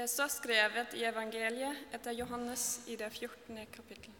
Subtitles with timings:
[0.00, 3.58] Det står skrevet i evangeliet etter Johannes i det 14.
[3.68, 4.12] kapittel.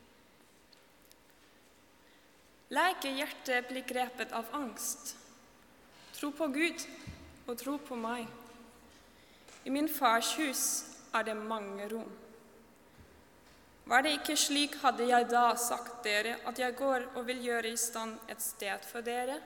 [2.76, 5.14] La ikke hjertet bli grepet av angst.
[6.18, 6.84] Tro på Gud
[7.46, 8.26] og tro på meg.
[9.64, 10.64] I min fars hus
[11.16, 12.10] er det mange rom.
[13.88, 17.70] Var det ikke slik, hadde jeg da sagt dere at jeg går og vil gjøre
[17.72, 19.38] i stand et sted for dere?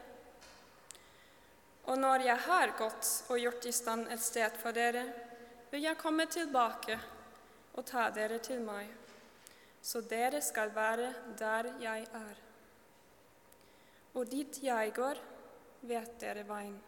[1.87, 5.07] Og når jeg har gått og gjort i stand et sted for dere,
[5.75, 6.95] vil jeg komme tilbake
[7.75, 8.87] og ta dere til meg,
[9.83, 12.43] så dere skal være der jeg er.
[14.15, 15.19] Og dit jeg går,
[15.91, 16.79] vet dere veien.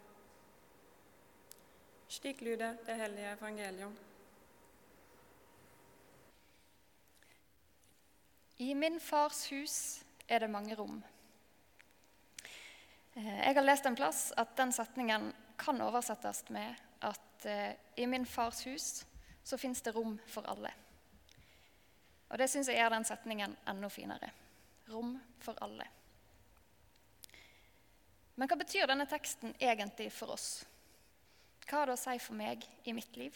[2.07, 3.99] Slik lyder det hellige evangelium.
[8.63, 9.77] I min fars hus
[10.29, 11.03] er det mange rom.
[13.19, 18.07] Eh, jeg har lest en plass at den setningen kan oversettes med at eh, i
[18.07, 19.05] min fars hus
[19.43, 20.71] så fins det rom for alle.
[22.27, 24.31] Og det syns jeg gjør den setningen enda finere.
[24.91, 25.85] Rom for alle.
[28.37, 30.65] Men hva betyr denne teksten egentlig for oss?
[31.67, 33.35] Hva har det å si for meg i mitt liv?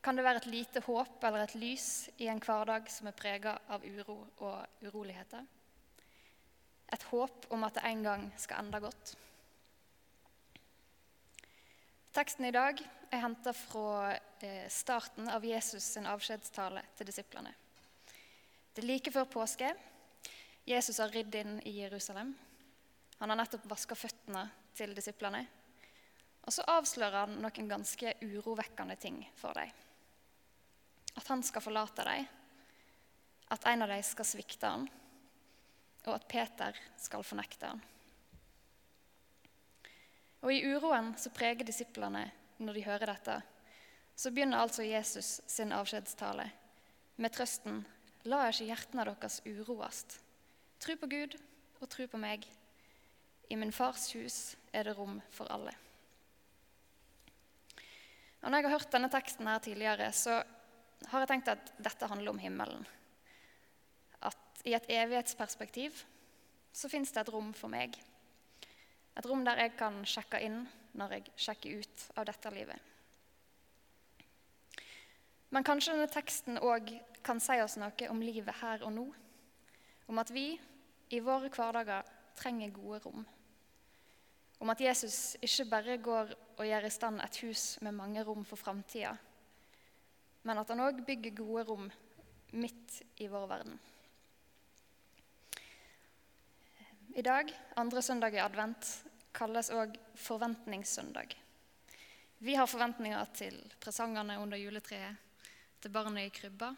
[0.00, 3.58] Kan det være et lite håp eller et lys i en hverdag som er prega
[3.68, 5.44] av uro og uroligheter?
[6.90, 9.12] Et håp om at det en gang skal ende godt?
[12.10, 12.80] Teksten i dag
[13.14, 17.52] er henta fra eh, starten av Jesus' sin avskjedstale til disiplene.
[18.74, 19.68] Det er like før påske.
[20.66, 22.32] Jesus har ridd inn i Jerusalem.
[23.20, 24.42] Han har nettopp vaska føttene
[24.74, 25.44] til disiplene.
[26.42, 29.70] Og så avslører han noen ganske urovekkende ting for dem.
[31.14, 32.26] At han skal forlate dem,
[33.54, 34.90] at en av dem skal svikte han,
[36.08, 37.86] og at Peter skal fornekte han.
[40.40, 42.26] Og i uroen som preger disiplene
[42.60, 43.36] når de hører dette,
[44.16, 46.48] så begynner altså Jesus sin avskjedstale
[47.20, 47.84] med trøsten
[48.28, 50.18] La ikke hjertene deres uroast.
[50.80, 51.36] Tru på Gud
[51.80, 52.44] og tru på meg.
[53.48, 55.72] I min fars hus er det rom for alle.
[58.40, 60.42] Og når jeg har hørt denne teksten her tidligere, så
[61.08, 62.84] har jeg tenkt at dette handler om himmelen.
[64.20, 66.04] At i et evighetsperspektiv
[66.72, 67.96] så fins det et rom for meg.
[69.18, 70.62] Et rom der jeg kan sjekke inn
[70.98, 72.88] når jeg sjekker ut av dette livet.
[75.50, 76.92] Men kanskje denne teksten òg
[77.26, 79.06] kan si oss noe om livet her og nå.
[80.10, 80.52] Om at vi
[81.10, 82.06] i våre hverdager
[82.38, 83.26] trenger gode rom.
[84.60, 88.44] Om at Jesus ikke bare går og gjør i stand et hus med mange rom
[88.44, 89.14] for framtida,
[90.44, 91.88] men at han òg bygger gode rom
[92.52, 93.78] midt i vår verden.
[97.14, 98.86] I dag, andre søndag i advent,
[99.34, 101.32] kalles òg forventningssøndag.
[102.38, 105.18] Vi har forventninger til presangene under juletreet,
[105.82, 106.68] til barnet i krybba,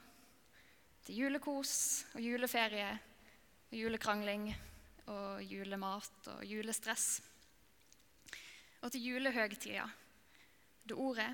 [1.05, 1.75] til julekos
[2.15, 4.49] og juleferie og julekrangling
[5.13, 7.21] og julemat og julestress.
[8.81, 9.85] Og til julehøgtida,
[10.89, 11.29] da ordet,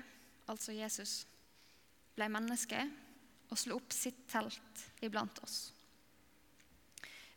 [0.51, 1.23] altså Jesus,
[2.19, 2.83] ble menneske
[3.47, 5.69] og slo opp sitt telt iblant oss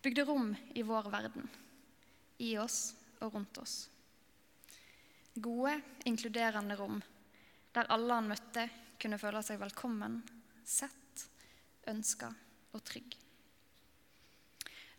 [0.03, 1.49] bygde rom i vår verden,
[2.39, 3.77] i oss og rundt oss.
[5.35, 7.01] Gode, inkluderende rom
[7.73, 8.67] der alle han møtte,
[9.01, 10.21] kunne føle seg velkommen,
[10.65, 11.25] sett,
[11.89, 12.29] ønska
[12.77, 13.17] og trygg.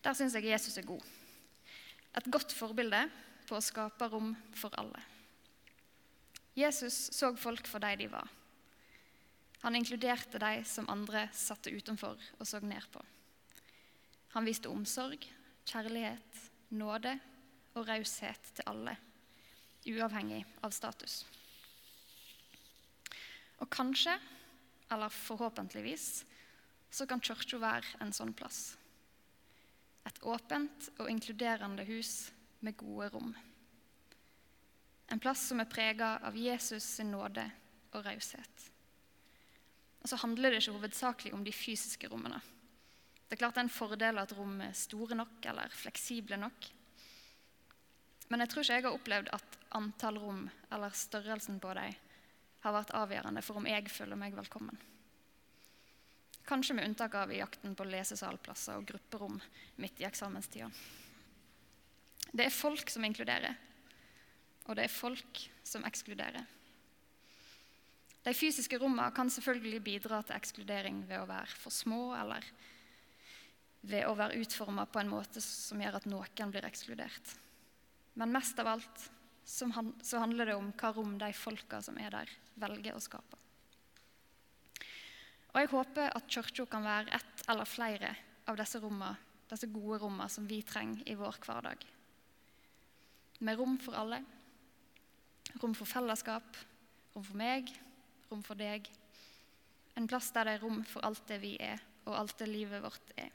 [0.03, 1.03] Der syns jeg Jesus er god.
[2.17, 3.05] Et godt forbilde
[3.47, 4.99] på å skape rom for alle.
[6.57, 8.27] Jesus så folk for de de var.
[9.63, 13.01] Han inkluderte de som andre satte utenfor og så ned på.
[14.33, 15.27] Han viste omsorg,
[15.69, 16.39] kjærlighet,
[16.73, 17.13] nåde
[17.77, 18.95] og raushet til alle,
[19.85, 21.21] uavhengig av status.
[23.61, 24.16] Og kanskje,
[24.91, 26.25] eller forhåpentligvis,
[26.94, 28.75] så kan kirka være en sånn plass.
[30.05, 32.31] Et åpent og inkluderende hus
[32.65, 33.31] med gode rom.
[35.13, 37.45] En plass som er prega av Jesus sin nåde
[37.94, 38.69] og raushet.
[40.01, 42.41] Og så handler det ikke hovedsakelig om de fysiske rommene.
[43.27, 46.69] Det er klart det er en fordel at rom er store nok eller fleksible nok.
[48.29, 51.95] Men jeg tror ikke jeg har opplevd at antall rom eller størrelsen på dem
[52.63, 54.77] har vært avgjørende for om jeg føler meg velkommen.
[56.47, 59.37] Kanskje med unntak av i jakten på lesesalplasser og grupperom
[59.79, 60.69] midt i eksamenstida.
[62.33, 63.55] Det er folk som inkluderer,
[64.67, 66.43] og det er folk som ekskluderer.
[68.23, 72.45] De fysiske rommene kan selvfølgelig bidra til ekskludering ved å være for små eller
[73.83, 77.35] ved å være utforma på en måte som gjør at noen blir ekskludert.
[78.19, 79.07] Men mest av alt
[79.44, 82.30] så handler det om hva rom de folka som er der,
[82.63, 83.39] velger å skape.
[85.53, 88.13] Og jeg håper at kirka kan være ett eller flere
[88.50, 89.18] av disse, rommene,
[89.51, 91.83] disse gode rommene som vi trenger i vår hverdag.
[93.44, 94.24] Med rom for alle.
[95.62, 96.57] Rom for fellesskap.
[97.13, 97.69] Rom for meg.
[98.31, 98.88] Rom for deg.
[100.00, 102.81] En plass der det er rom for alt det vi er, og alt det livet
[102.81, 103.30] vårt er.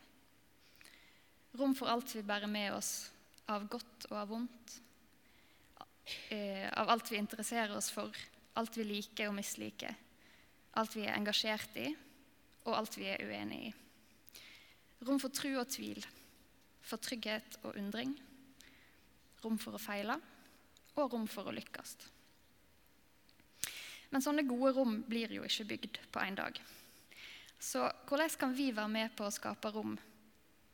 [1.58, 3.08] Rom for alt vi bærer med oss
[3.50, 4.74] av godt og av vondt.
[6.30, 8.14] Eh, av alt vi interesserer oss for,
[8.54, 9.96] alt vi liker og misliker.
[10.78, 11.88] Alt vi er engasjert i,
[12.68, 13.72] og alt vi er uenig i.
[15.08, 15.98] Rom for tru og tvil,
[16.82, 18.14] for trygghet og undring.
[19.42, 20.14] Rom for å feile,
[20.94, 21.96] og rom for å lykkes.
[24.10, 26.54] Men sånne gode rom blir jo ikke bygd på én dag.
[27.58, 29.98] Så hvordan kan vi være med på å skape rom,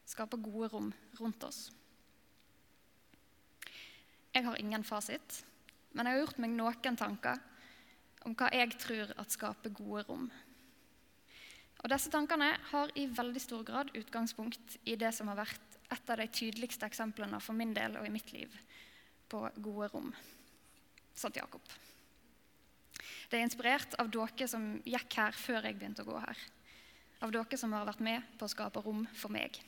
[0.08, 1.68] skape gode rom rundt oss?
[4.34, 5.44] Jeg har ingen fasit,
[5.94, 7.38] men jeg har gjort meg noen tanker
[8.24, 10.26] om hva jeg tror at skaper gode rom.
[11.84, 16.10] Og Disse tankene har i veldig stor grad utgangspunkt i det som har vært et
[16.10, 18.54] av de tydeligste eksemplene for min del og i mitt liv
[19.28, 20.08] på gode rom.
[21.14, 21.62] Sant Jakob.
[23.28, 26.40] Det er inspirert av dere som gikk her før jeg begynte å gå her.
[27.24, 29.60] Av dere som har vært med på å skape rom for meg.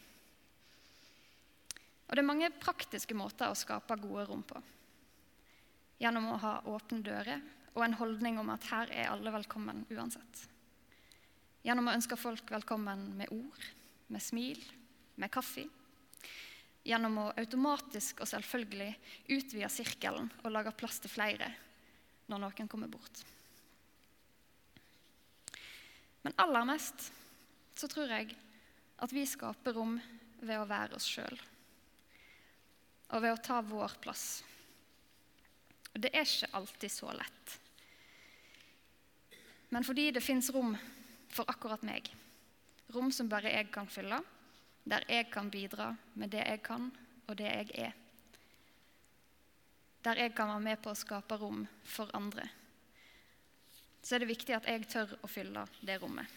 [2.07, 4.61] Og Det er mange praktiske måter å skape gode rom på.
[5.99, 7.43] Gjennom å ha åpne dører
[7.75, 10.43] og en holdning om at her er alle velkommen uansett.
[11.67, 13.65] Gjennom å ønske folk velkommen med ord,
[14.13, 14.61] med smil,
[15.19, 15.67] med kaffe.
[16.87, 18.93] Gjennom å automatisk og selvfølgelig
[19.35, 21.51] utvide sirkelen og lage plass til flere
[22.31, 23.25] når noen kommer bort.
[26.23, 27.11] Men aller mest
[27.79, 28.33] så tror jeg
[29.03, 29.99] at vi skaper rom
[30.41, 31.37] ved å være oss sjøl.
[33.15, 34.27] Og ved å ta vår plass.
[35.95, 37.55] Og det er ikke alltid så lett.
[39.71, 40.75] Men fordi det fins rom
[41.33, 42.11] for akkurat meg,
[42.95, 44.21] rom som bare jeg kan fylle,
[44.87, 46.91] der jeg kan bidra med det jeg kan,
[47.27, 47.97] og det jeg er.
[50.07, 52.47] Der jeg kan være med på å skape rom for andre
[54.07, 56.31] så er det viktig at jeg tør å fylle det rommet.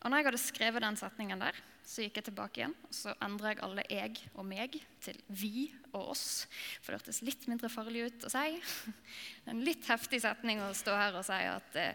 [0.00, 3.12] Og når jeg hadde skrevet den setningen der, så gikk jeg tilbake igjen og så
[3.24, 6.46] endra jeg alle 'jeg' og 'meg' til 'vi' og 'oss'.
[6.80, 8.62] For det hørtes litt mindre farlig ut å si.
[9.50, 11.94] En litt heftig setning å stå her og si at det, eh,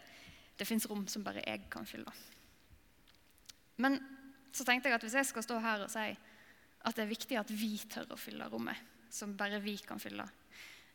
[0.57, 2.12] det fins rom som bare jeg kan fylle.
[3.78, 4.00] Men
[4.54, 6.18] så tenkte jeg at hvis jeg skal stå her og si
[6.86, 8.78] at det er viktig at vi tør å fylle rommet
[9.10, 10.28] som bare vi kan fylle,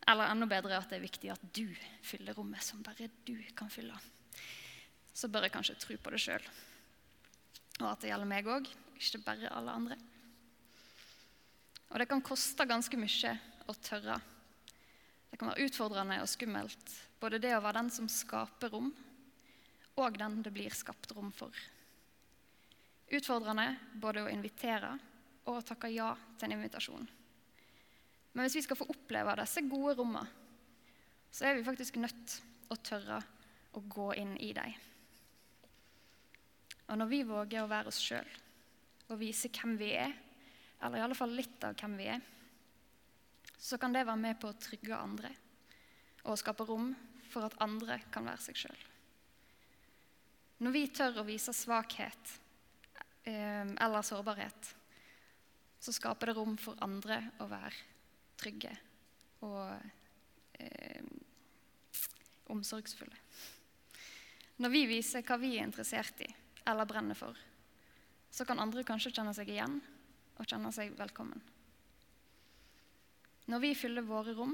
[0.07, 1.67] eller enda bedre at det er viktig at du
[2.01, 3.97] fyller rommet som bare du kan fylle.
[5.13, 6.41] Så bør jeg kanskje tro på det sjøl.
[7.81, 8.67] Og at det gjelder meg òg,
[9.01, 9.97] ikke bare alle andre.
[11.91, 13.33] Og det kan koste ganske mye
[13.67, 14.17] å tørre.
[15.31, 18.91] Det kan være utfordrende og skummelt, både det å være den som skaper rom,
[19.99, 21.55] og den det blir skapt rom for.
[23.11, 24.93] Utfordrende både å invitere
[25.47, 27.09] og å takke ja til en invitasjon.
[28.31, 30.23] Men hvis vi skal få oppleve disse gode rommene,
[31.31, 32.37] så er vi faktisk nødt
[32.71, 33.19] å tørre
[33.75, 34.75] å gå inn i dem.
[36.91, 38.27] Og når vi våger å være oss sjøl
[39.11, 40.11] og vise hvem vi er,
[40.83, 42.19] eller i alle fall litt av hvem vi er,
[43.61, 45.31] så kan det være med på å trygge andre
[46.27, 46.91] og skape rom
[47.31, 48.81] for at andre kan være seg sjøl.
[50.61, 52.35] Når vi tør å vise svakhet
[53.23, 54.73] eh, eller sårbarhet,
[55.81, 57.73] så skaper det rom for andre å være
[58.41, 58.73] trygge
[59.47, 59.71] og
[60.59, 61.07] eh,
[62.53, 63.17] omsorgsfulle.
[64.61, 66.29] Når vi viser hva vi er interessert i
[66.65, 67.37] eller brenner for,
[68.31, 69.79] så kan andre kanskje kjenne seg igjen
[70.37, 71.41] og kjenne seg velkommen.
[73.51, 74.53] Når vi fyller våre rom,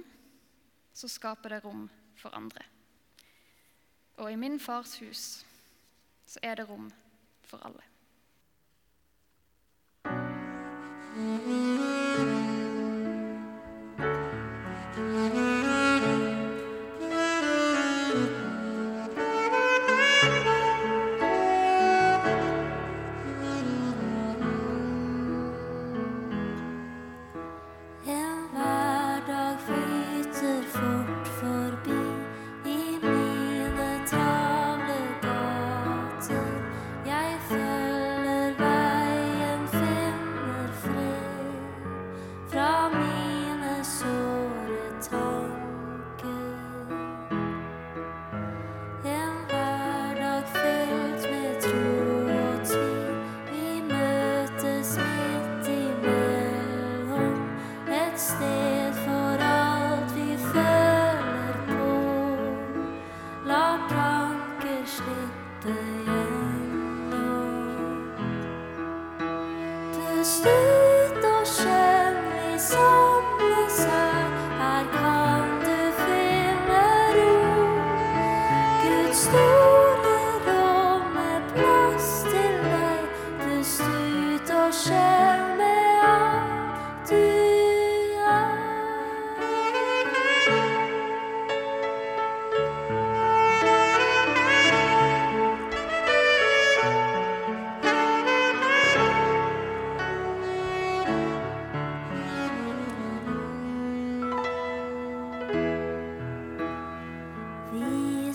[0.93, 1.85] så skaper det rom
[2.17, 2.63] for andre.
[4.17, 5.27] Og i min fars hus
[6.25, 6.89] så er det rom
[7.45, 7.85] for alle.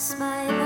[0.03, 0.62] smile.